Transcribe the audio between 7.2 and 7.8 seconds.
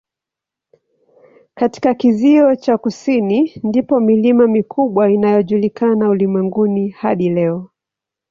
leo.